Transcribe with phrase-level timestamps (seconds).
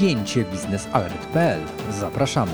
[0.00, 1.60] spięcie biznesalert.pl.
[1.90, 2.52] Zapraszamy.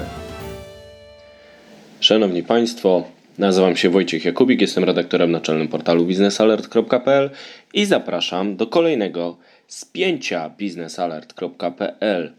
[2.01, 3.05] Szanowni Państwo,
[3.39, 7.31] nazywam się Wojciech Jakubik, jestem redaktorem naczelnym portalu biznesalert.pl
[7.75, 9.37] i zapraszam do kolejnego
[9.67, 12.33] spięcia biznesalert.pl.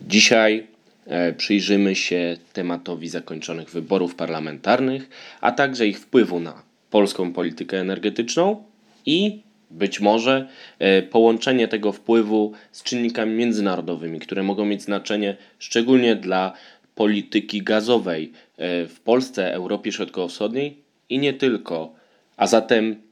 [0.00, 0.66] Dzisiaj
[1.06, 5.08] e, przyjrzymy się tematowi zakończonych wyborów parlamentarnych,
[5.40, 8.64] a także ich wpływu na polską politykę energetyczną
[9.06, 9.42] i
[9.72, 10.48] być może
[10.78, 16.52] e, połączenie tego wpływu z czynnikami międzynarodowymi, które mogą mieć znaczenie szczególnie dla
[16.94, 20.76] polityki gazowej e, w Polsce, Europie Środkowo-Wschodniej
[21.08, 21.94] i nie tylko.
[22.36, 23.02] A zatem,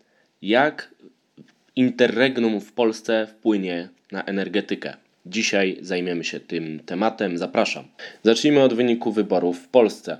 [0.43, 0.95] jak
[1.77, 4.97] interregnum w Polsce wpłynie na energetykę?
[5.27, 7.39] Dzisiaj zajmiemy się tym tematem.
[7.39, 7.85] Zapraszam.
[8.23, 10.19] Zacznijmy od wyniku wyborów w Polsce.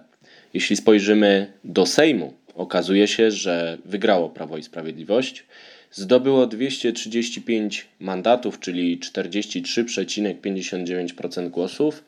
[0.55, 5.45] Jeśli spojrzymy do Sejmu, okazuje się, że wygrało Prawo i Sprawiedliwość.
[5.93, 12.05] Zdobyło 235 mandatów, czyli 43,59% głosów.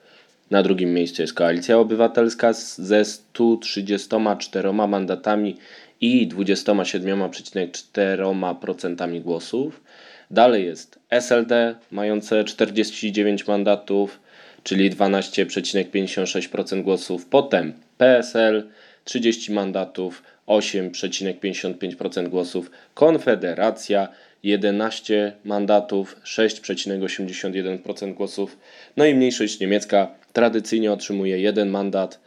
[0.50, 5.56] Na drugim miejscu jest Koalicja Obywatelska ze 134 mandatami
[6.00, 9.82] i 27,4% głosów.
[10.30, 14.20] Dalej jest SLD mające 49 mandatów,
[14.62, 17.26] czyli 12,56% głosów.
[17.26, 18.68] Potem PSL
[19.04, 20.22] 30 mandatów,
[20.58, 22.70] 8,55% głosów.
[22.94, 24.08] Konfederacja
[24.42, 28.58] 11 mandatów, 6,81% głosów.
[28.96, 32.20] No i mniejszość niemiecka tradycyjnie otrzymuje jeden mandat.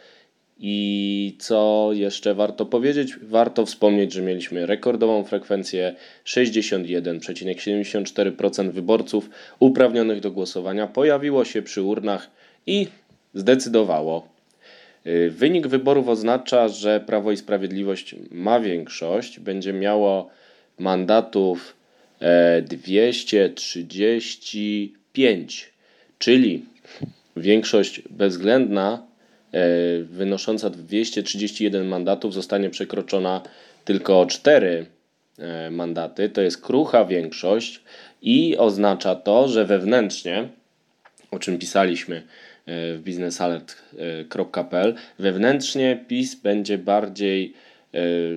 [0.60, 3.16] I co jeszcze warto powiedzieć?
[3.22, 5.96] Warto wspomnieć, że mieliśmy rekordową frekwencję
[6.26, 9.30] 61,74% wyborców
[9.60, 12.30] uprawnionych do głosowania pojawiło się przy urnach
[12.68, 12.88] i
[13.34, 14.35] zdecydowało.
[15.30, 20.30] Wynik wyborów oznacza, że Prawo i Sprawiedliwość ma większość, będzie miało
[20.80, 21.76] mandatów
[22.64, 25.66] 235, e,
[26.20, 26.66] czyli
[27.38, 29.04] większość bezwzględna
[29.52, 29.60] e,
[30.04, 33.42] wynosząca 231 mandatów zostanie przekroczona
[33.86, 34.86] tylko o 4
[35.38, 36.30] e, mandaty.
[36.30, 37.82] To jest krucha większość
[38.22, 40.48] i oznacza to, że wewnętrznie,
[41.32, 42.24] o czym pisaliśmy
[42.68, 47.54] w biznesalert.pl, wewnętrznie PiS będzie bardziej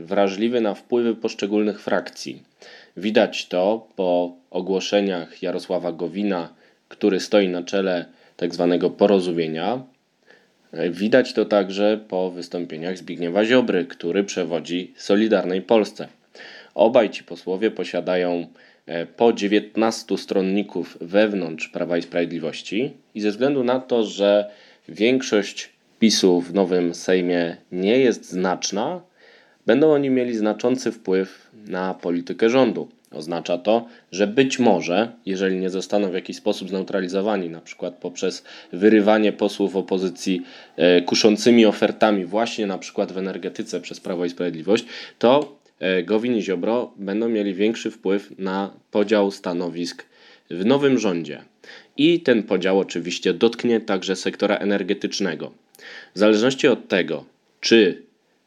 [0.03, 2.43] wrażliwy na wpływy poszczególnych frakcji.
[2.97, 6.49] Widać to po ogłoszeniach Jarosława Gowina,
[6.89, 8.05] który stoi na czele
[8.37, 8.79] tzw.
[8.81, 9.83] Tak porozumienia.
[10.91, 16.09] Widać to także po wystąpieniach Zbigniewa Ziobry, który przewodzi Solidarnej Polsce.
[16.75, 18.47] Obaj ci posłowie posiadają e,
[19.17, 24.51] po 19 stronników wewnątrz Prawa i Sprawiedliwości i ze względu na to, że
[24.89, 29.01] większość PiSu w nowym Sejmie nie jest znaczna,
[29.67, 32.89] będą oni mieli znaczący wpływ na politykę rządu.
[33.11, 38.45] Oznacza to, że być może, jeżeli nie zostaną w jakiś sposób zneutralizowani, na przykład poprzez
[38.73, 40.43] wyrywanie posłów opozycji
[40.77, 44.85] e, kuszącymi ofertami, właśnie na przykład w energetyce przez Prawo i Sprawiedliwość,
[45.19, 45.58] to e,
[46.05, 50.07] Gowin i Ziobro będą mieli większy wpływ na podział stanowisk
[50.51, 51.43] w nowym rządzie.
[51.97, 55.53] I ten podział oczywiście dotknie także sektora energetycznego.
[56.15, 57.25] W zależności od tego,
[57.61, 58.03] czy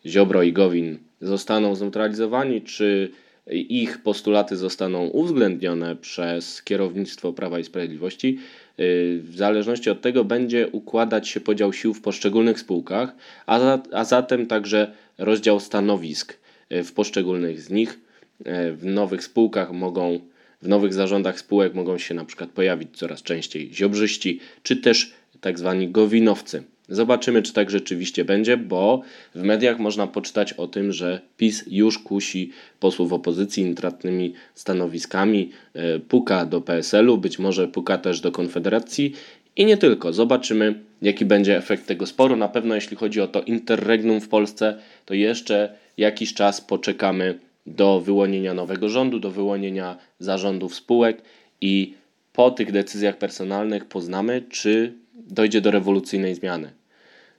[0.05, 3.11] Ziobro i Gowin zostaną zneutralizowani, czy
[3.51, 8.39] ich postulaty zostaną uwzględnione przez kierownictwo Prawa i Sprawiedliwości,
[8.79, 13.15] y, w zależności od tego będzie układać się podział sił w poszczególnych spółkach,
[13.45, 16.37] a, za, a zatem także rozdział stanowisk
[16.83, 17.99] w poszczególnych z nich.
[18.41, 20.19] Y, w nowych spółkach mogą,
[20.61, 25.59] w nowych zarządach spółek mogą się na przykład pojawić coraz częściej ziobrzyści, czy też tak
[25.59, 26.63] zwani gowinowcy.
[26.89, 29.01] Zobaczymy, czy tak rzeczywiście będzie, bo
[29.35, 35.99] w mediach można poczytać o tym, że PiS już kusi posłów opozycji intratnymi stanowiskami, e,
[35.99, 39.13] puka do PSL-u, być może puka też do Konfederacji
[39.56, 40.13] i nie tylko.
[40.13, 42.35] Zobaczymy, jaki będzie efekt tego sporu.
[42.35, 48.00] Na pewno, jeśli chodzi o to interregnum w Polsce, to jeszcze jakiś czas poczekamy do
[48.00, 51.22] wyłonienia nowego rządu, do wyłonienia zarządów spółek
[51.61, 51.94] i
[52.34, 56.72] po tych decyzjach personalnych poznamy, czy dojdzie do rewolucyjnej zmiany.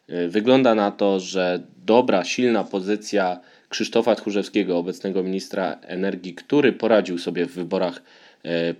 [0.08, 7.18] E, wygląda na to, że dobra, silna pozycja Krzysztofa Tchórzewskiego, obecnego ministra energii, który poradził
[7.18, 8.02] sobie w wyborach
[8.44, 8.74] e, e,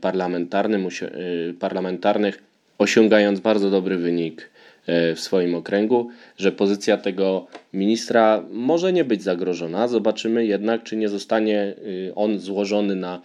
[1.55, 2.43] parlamentarnych,
[2.83, 4.51] osiągając bardzo dobry wynik
[4.89, 6.09] w swoim okręgu,
[6.39, 9.89] że pozycja tego ministra może nie być zagrożona.
[9.89, 11.75] Zobaczymy jednak, czy nie zostanie
[12.15, 13.23] on złożony na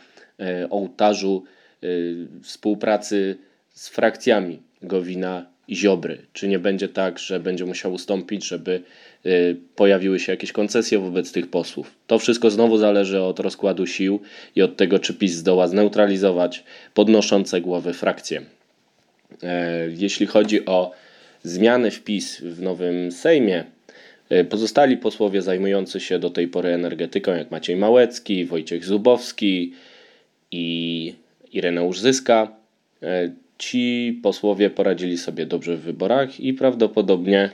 [0.69, 1.43] ołtarzu
[2.41, 3.37] współpracy
[3.73, 6.17] z frakcjami Gowina i Ziobry.
[6.33, 8.81] Czy nie będzie tak, że będzie musiał ustąpić, żeby
[9.25, 11.95] y, pojawiły się jakieś koncesje wobec tych posłów?
[12.07, 14.19] To wszystko znowu zależy od rozkładu sił
[14.55, 16.63] i od tego, czy PiS zdoła zneutralizować
[16.93, 18.41] podnoszące głowy frakcje.
[19.97, 20.91] Jeśli chodzi o
[21.43, 23.63] zmiany wpis w nowym Sejmie,
[24.49, 29.73] pozostali posłowie zajmujący się do tej pory energetyką, jak Maciej Małecki, Wojciech Zubowski
[30.51, 31.13] i
[31.53, 32.51] Ireneusz Zyska,
[33.57, 37.49] ci posłowie poradzili sobie dobrze w wyborach i prawdopodobnie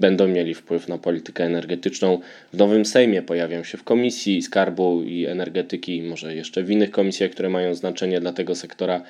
[0.00, 2.20] będą mieli wpływ na politykę energetyczną.
[2.52, 7.30] W nowym Sejmie pojawią się w Komisji Skarbu i Energetyki, może jeszcze w innych komisjach,
[7.30, 9.02] które mają znaczenie dla tego sektora.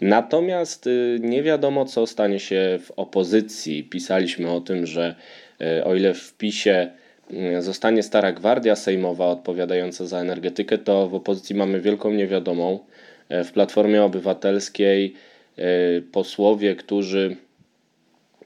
[0.00, 3.84] Natomiast y, nie wiadomo, co stanie się w opozycji.
[3.84, 5.14] Pisaliśmy o tym, że
[5.78, 6.90] y, o ile w PiSie
[7.58, 12.78] y, zostanie stara gwardia sejmowa odpowiadająca za energetykę, to w opozycji mamy wielką niewiadomą.
[13.30, 15.14] W Platformie Obywatelskiej
[16.12, 17.36] posłowie, którzy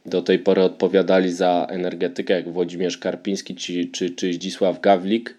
[0.06, 5.35] do tej pory odpowiadali za energetykę, jak Włodzimierz Karpiński czy, czy, czy Zdzisław Gawlik,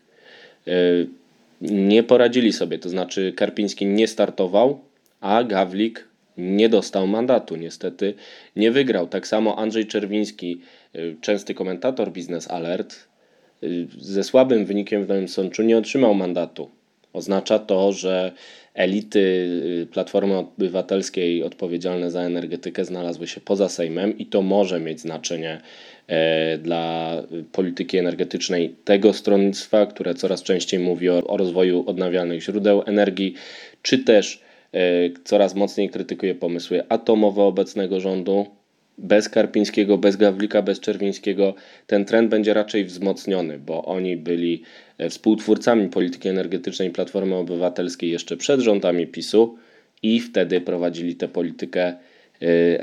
[0.67, 0.71] e,
[1.61, 2.79] nie poradzili sobie.
[2.79, 4.79] To znaczy, Karpiński nie startował,
[5.21, 7.55] a Gawlik nie dostał mandatu.
[7.55, 8.13] Niestety
[8.55, 9.07] nie wygrał.
[9.07, 10.61] Tak samo Andrzej Czerwiński,
[10.93, 12.95] e, częsty komentator Business Alert,
[13.63, 13.67] e,
[13.99, 16.76] ze słabym wynikiem w Nowym Sączu nie otrzymał mandatu.
[17.17, 18.31] Oznacza to, że
[18.73, 24.99] elity y, Platformy Obywatelskiej odpowiedzialne za energetykę znalazły się poza Sejmem i to może mieć
[24.99, 25.61] znaczenie
[26.07, 27.13] e, dla
[27.51, 33.33] polityki energetycznej tego stronnictwa, które coraz częściej mówi o, rozwoju odnawialnych źródeł energii,
[33.81, 34.41] czy też
[34.73, 34.79] e,
[35.23, 38.45] coraz mocniej krytykuje pomysły atomowe obecnego rządu.
[38.99, 41.53] Bez Karpińskiego, bez Gawlika, bez Czerwińskiego
[41.87, 44.63] ten trend będzie raczej wzmocniony, bo oni byli
[45.09, 49.57] współtwórcami polityki energetycznej Platformy Obywatelskiej jeszcze przed rządami PiSu
[50.03, 51.97] i wtedy prowadzili tę politykę e,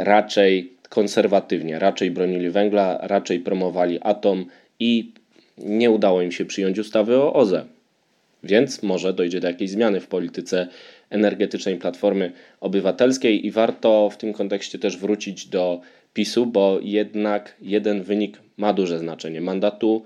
[0.04, 4.46] raczej konserwatywnie, raczej bronili węgla, raczej promowali atom
[4.80, 5.12] i
[5.58, 7.64] nie udało im się przyjąć ustawy o OZE.
[8.42, 10.68] Więc może dojdzie do jakiejś zmiany w polityce
[11.10, 15.80] energetycznej Platformy Obywatelskiej i warto w tym kontekście też wrócić do
[16.14, 19.40] PiSu, bo jednak jeden wynik ma duże znaczenie.
[19.40, 20.04] Mandatu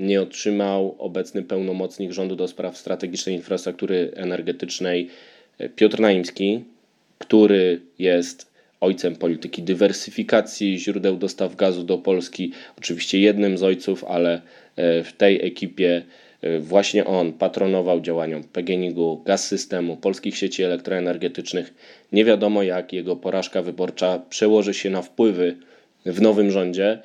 [0.00, 5.08] nie otrzymał obecny pełnomocnik rządu do spraw strategicznej infrastruktury energetycznej
[5.58, 6.64] e, Piotr Naimski,
[7.18, 8.50] który jest
[8.80, 12.52] ojcem polityki dywersyfikacji źródeł dostaw gazu do Polski.
[12.78, 14.40] Oczywiście jednym z ojców, ale
[14.76, 16.02] e, w tej ekipie
[16.42, 21.74] e, właśnie on patronował działaniom PGNiG-u, gaz systemu, polskich sieci elektroenergetycznych.
[22.12, 25.56] Nie wiadomo, jak jego porażka wyborcza przełoży się na wpływy
[26.06, 26.98] w nowym rządzie.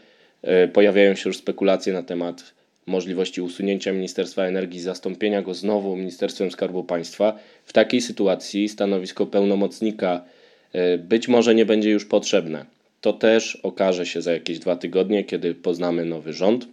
[0.73, 2.54] Pojawiają się już spekulacje na temat
[2.87, 10.25] możliwości usunięcia Ministerstwa Energii, zastąpienia go znowu Ministerstwem Skarbu Państwa, w takiej sytuacji stanowisko pełnomocnika
[10.73, 12.65] e, być może nie będzie już potrzebne.
[13.01, 16.67] To też okaże się za jakieś dwa tygodnie, kiedy poznamy nowy rząd.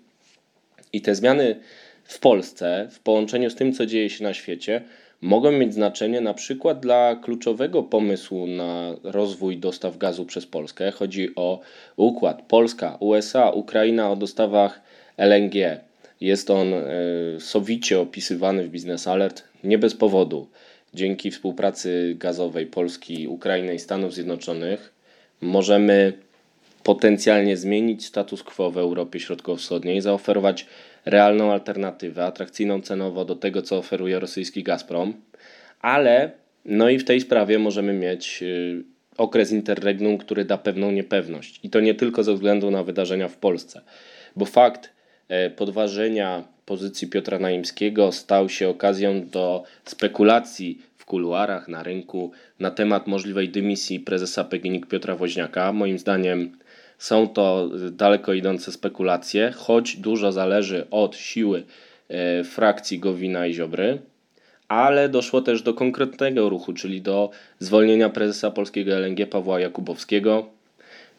[0.93, 1.57] I te zmiany
[2.05, 4.83] w Polsce, w połączeniu z tym, co dzieje się na świecie,
[5.21, 10.91] mogą mieć znaczenie na przykład dla kluczowego pomysłu na rozwój dostaw gazu przez Polskę.
[10.91, 11.61] Chodzi o
[11.97, 14.81] układ Polska, USA, Ukraina o dostawach
[15.17, 15.81] LNG.
[16.23, 16.85] Jest on e,
[17.39, 20.49] sowicie opisywany w Business Alert nie bez powodu.
[20.95, 24.93] Dzięki współpracy gazowej Polski, Ukrainy i Stanów Zjednoczonych
[25.41, 26.13] możemy
[26.83, 30.67] potencjalnie zmienić status quo w Europie Środkowo-Wschodniej, zaoferować
[31.05, 35.15] realną alternatywę, atrakcyjną cenowo do tego, co oferuje rosyjski Gazprom,
[35.81, 36.31] ale
[36.65, 38.47] no i w tej sprawie możemy mieć e,
[39.17, 41.61] okres interregnum, który da pewną niepewność.
[41.63, 43.81] I to nie tylko ze względu na wydarzenia w Polsce,
[44.37, 45.02] bo fakt,
[45.57, 53.07] podważenia pozycji Piotra Naimskiego stał się okazją do spekulacji w kuluarach, na rynku na temat
[53.07, 55.73] możliwej dymisji prezesa PGNiG Piotra Woźniaka.
[55.73, 56.59] Moim zdaniem
[56.99, 61.65] są to daleko idące spekulacje, choć dużo zależy od siły
[62.09, 63.99] e, frakcji Gowina i Ziobry,
[64.69, 70.47] ale doszło też do konkretnego ruchu, czyli do zwolnienia prezesa polskiego LNG Pawła Jakubowskiego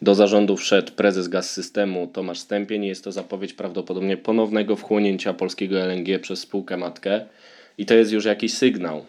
[0.03, 2.85] do zarządu wszedł prezes gaz systemu Tomasz Stępień.
[2.85, 7.25] Jest to zapowiedź prawdopodobnie ponownego wchłonięcia polskiego LNG przez spółkę matkę.
[7.77, 9.05] I to jest już jakiś sygnał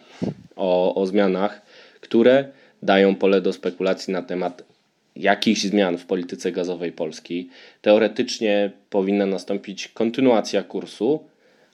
[0.55, 1.61] o, o zmianach,
[2.01, 2.45] które
[2.83, 4.63] dają pole do spekulacji na temat
[5.15, 7.49] jakichś zmian w polityce gazowej Polski.
[7.81, 11.23] Teoretycznie powinna nastąpić kontynuacja kursu,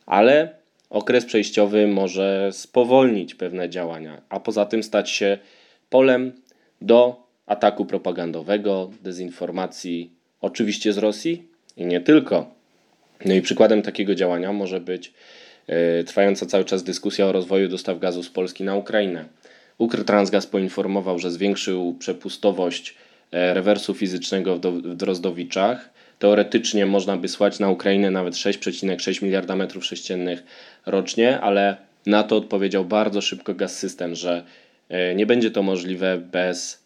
[0.06, 0.56] ale
[0.90, 5.38] okres przejściowy może spowolnić pewne działania, a poza tym stać się
[5.90, 6.32] polem
[6.82, 12.62] do ataku propagandowego, dezinformacji, oczywiście z Rosji i nie tylko.
[13.26, 15.14] No i przykładem takiego działania może być
[15.68, 19.26] e, trwająca cały czas dyskusja o rozwoju dostaw gazu z Polski na Ukrainę.
[19.78, 22.96] Ukrytransgaz poinformował, że zwiększył przepustowość
[23.32, 25.90] e, rewersu fizycznego w Drozdowiczach.
[26.20, 30.44] Teoretycznie można by słać na Ukrainę nawet 6,6 miliarda metrów sześciennych
[30.86, 34.44] rocznie, ale na to odpowiedział bardzo szybko Gaz System, że
[34.90, 36.81] e, nie będzie to możliwe bez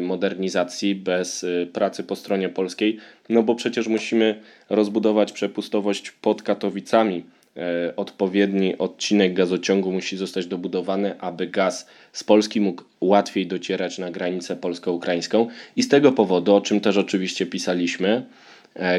[0.00, 2.98] modernizacji, bez e, pracy po stronie polskiej,
[3.28, 4.40] no bo przecież musimy
[4.70, 7.24] rozbudować przepustowość pod Katowicami.
[7.56, 14.10] E, odpowiedni odcinek gazociągu musi zostać dobudowany, aby gaz z Polski mógł łatwiej docierać na
[14.10, 15.48] granicę polsko-ukraińską.
[15.76, 18.49] I z tego powodu, o czym też oczywiście pisaliśmy, E,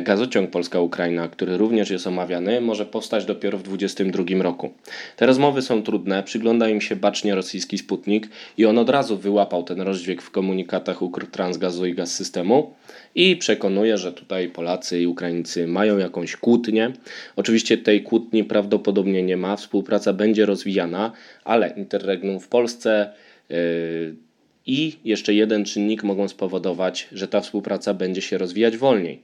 [0.01, 4.74] gazociąg Polska-Ukraina, który również jest omawiany, może powstać dopiero w 2022 roku.
[5.18, 9.63] Te rozmowy są trudne, przygląda im się bacznie rosyjski Sputnik i on od razu wyłapał
[9.63, 12.74] ten rozdźwięk w komunikatach Ukrtransgazu i Gaz Systemu
[13.16, 16.92] i przekonuje, że tutaj Polacy i Ukraińcy mają jakąś kłótnię.
[17.36, 21.12] Oczywiście tej kłótni prawdopodobnie nie ma, współpraca będzie rozwijana,
[21.44, 23.13] ale Interregnum w Polsce
[23.50, 24.16] yy,
[24.66, 29.22] i jeszcze jeden czynnik mogą spowodować, że ta współpraca będzie się rozwijać wolniej.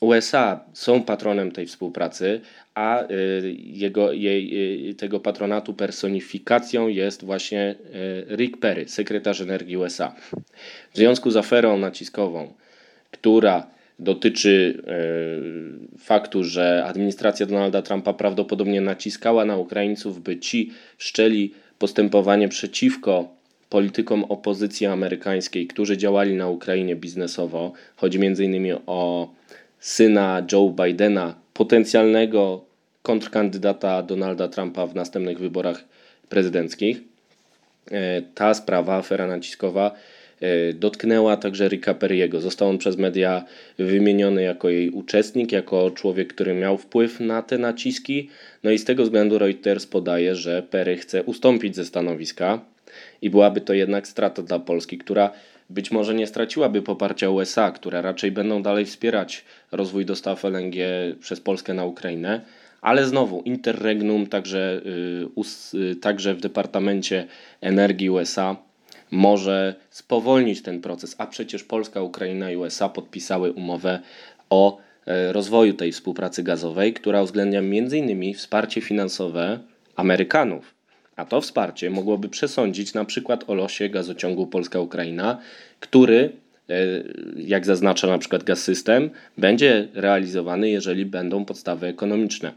[0.00, 2.40] USA są patronem tej współpracy,
[2.74, 7.74] a y, jego, jej, y, tego patronatu personifikacją jest właśnie
[8.30, 10.14] y, Rick Perry, sekretarz energii USA.
[10.92, 12.52] W związku z aferą naciskową,
[13.10, 13.66] która
[13.98, 14.82] dotyczy
[15.98, 23.28] faktu, że administracja Donalda Trumpa prawdopodobnie naciskała na Ukraińców, by ci wszczęli postępowanie przeciwko
[23.70, 27.72] politykom opozycji amerykańskiej, którzy działali na Ukrainie biznesowo.
[27.96, 28.76] Chodzi m.in.
[28.86, 29.28] o
[29.86, 32.64] syna Joe Bidena, potencjalnego
[33.02, 35.84] kontrkandydata Donalda Trumpa w następnych wyborach
[36.28, 37.00] prezydenckich.
[37.90, 39.94] E, ta sprawa, afera naciskowa,
[40.40, 42.40] e, dotknęła także Ricka Perry'ego.
[42.40, 43.44] Został on przez media
[43.78, 48.30] wymieniony jako jej uczestnik, jako człowiek, który miał wpływ na te naciski.
[48.64, 52.60] No i z tego względu Reuters podaje, że Perry chce ustąpić ze stanowiska
[53.22, 55.30] i byłaby to jednak strata dla Polski, która
[55.70, 60.76] być może nie straciłaby poparcia USA, które raczej będą dalej wspierać rozwój dostaw LNG
[61.20, 62.40] przez Polskę na Ukrainę.
[62.80, 64.80] Ale znowu, Interregnum, także,
[65.72, 67.26] yy, także w Departamencie
[67.60, 68.56] Energii USA,
[69.10, 74.00] może spowolnić ten proces, a przecież Polska, Ukraina i USA podpisały umowę
[74.50, 78.34] o y, rozwoju tej współpracy gazowej, która uwzględnia m.in.
[78.34, 79.58] wsparcie finansowe
[79.96, 80.75] Amerykanów
[81.16, 85.38] a to wsparcie mogłoby przesądzić na przykład o losie gazociągu Polska-Ukraina,
[85.80, 86.30] który,
[86.70, 86.74] e,
[87.36, 92.52] jak zaznacza na przykład Gaz System, będzie realizowany, jeżeli będą podstawy ekonomiczne.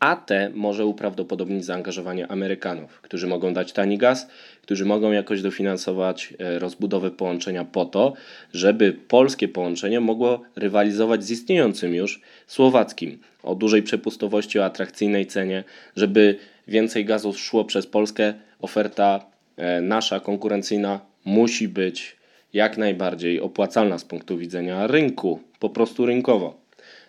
[0.00, 4.28] A te może uprawdopodobnić zaangażowanie Amerykanów, którzy mogą dać tani gaz,
[4.62, 8.12] którzy mogą jakoś dofinansować e, rozbudowę połączenia po to,
[8.52, 15.64] żeby polskie połączenie mogło rywalizować z istniejącym już słowackim o dużej przepustowości, o atrakcyjnej cenie,
[15.96, 16.38] żeby
[16.70, 22.16] więcej gazu szło przez Polskę, oferta e, nasza konkurencyjna musi być
[22.52, 26.60] jak najbardziej opłacalna z punktu widzenia rynku, po prostu rynkowo.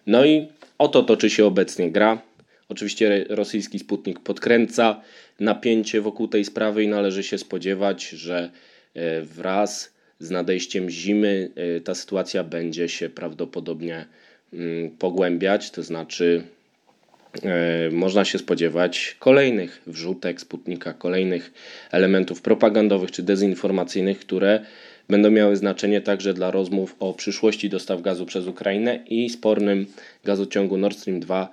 [0.08, 2.22] No i oto toczy się obecnie gra.
[2.70, 5.02] Oczywiście rosyjski Sputnik podkręca
[5.40, 8.52] napięcie wokół tej sprawy i należy się spodziewać, że
[8.94, 14.06] e, wraz z nadejściem zimy e, ta sytuacja będzie się prawdopodobnie
[14.54, 16.44] mm, pogłębiać, to znaczy
[17.92, 21.54] można się spodziewać kolejnych wrzutek Sputnika, kolejnych
[21.92, 24.66] elementów propagandowych czy dezinformacyjnych, które
[25.10, 29.86] będą miały znaczenie także dla rozmów o przyszłości dostaw gazu przez Ukrainę i spornym
[30.24, 31.50] gazociągu Nord Stream 2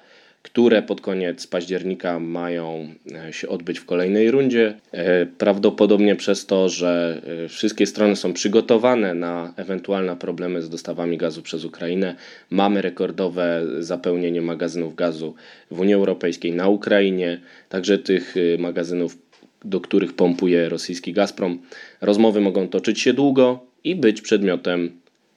[0.53, 2.89] które pod koniec października mają
[3.29, 4.75] e, się odbyć w kolejnej rundzie.
[4.93, 11.17] E, prawdopodobnie przez to, że e, wszystkie strony są przygotowane na ewentualne problemy z dostawami
[11.17, 12.15] gazu przez Ukrainę,
[12.51, 15.35] mamy rekordowe zapełnienie magazynów gazu
[15.71, 19.19] w Unii Europejskiej na Ukrainie, także tych magazynów,
[19.65, 21.59] do których pompuje rosyjski Gazprom.
[22.01, 24.91] Rozmowy mogą toczyć się długo i być przedmiotem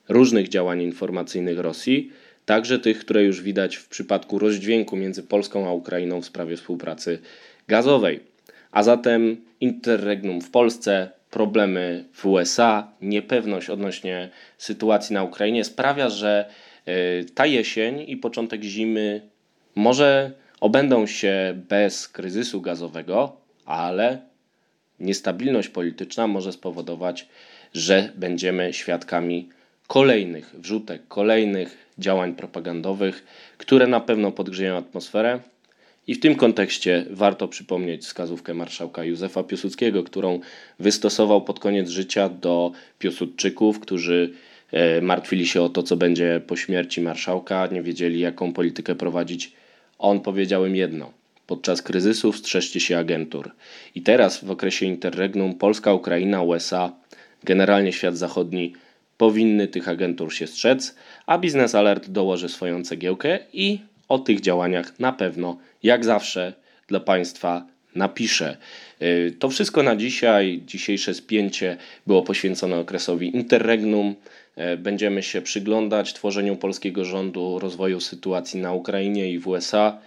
[0.09, 2.11] różnych działań informacyjnych Rosji
[2.45, 7.19] także tych, które już widać w przypadku rozdźwięku między Polską a Ukrainą w sprawie współpracy
[7.67, 8.19] gazowej.
[8.71, 16.50] A zatem interregnum w Polsce, problemy w USA, niepewność odnośnie sytuacji na Ukrainie sprawia, że
[16.86, 16.93] e,
[17.24, 19.21] ta jesień i początek zimy
[19.75, 24.21] może obędą się bez kryzysu gazowego, ale
[25.00, 27.27] niestabilność polityczna może spowodować,
[27.74, 29.50] że będziemy świadkami
[29.88, 33.25] kolejnych wrzutek, kolejnych działań propagandowych,
[33.58, 35.39] które na pewno podgrzeją atmosferę.
[36.08, 40.39] I w tym kontekście warto przypomnieć wskazówkę marszałka Józefa Piłsudskiego, którą
[40.79, 44.34] wystosował pod koniec życia do Piłsudczyków, którzy
[44.72, 49.53] e, martwili się o to, co będzie po śmierci marszałka, nie wiedzieli, jaką politykę prowadzić.
[50.00, 51.12] On powiedział im jedno:
[51.48, 53.51] podczas kryzysów strzeżcie się agentur.
[53.96, 56.91] I teraz, w okresie interregnum, Polska, Ukraina, USA,
[57.43, 58.74] generalnie świat zachodni
[59.21, 64.99] powinny tych agentur się strzec, a Business Alert dołoży swoją cegiełkę i o tych działaniach
[64.99, 66.53] na pewno, jak zawsze,
[66.87, 68.57] dla Państwa napisze.
[69.01, 70.61] Y, to wszystko na dzisiaj.
[70.65, 74.15] Dzisiejsze spięcie było poświęcone okresowi interregnum.
[74.73, 79.97] Y, będziemy się przyglądać tworzeniu polskiego rządu, rozwoju sytuacji na Ukrainie i w USA.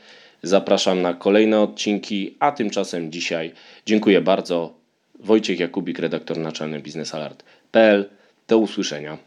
[0.42, 3.52] Zapraszam na kolejne odcinki, a tymczasem dzisiaj
[3.86, 4.74] dziękuję bardzo.
[5.20, 8.23] Wojciech Jakubik, redaktor naczelny biznesalert.pl.
[8.48, 9.18] Do usłyszenia.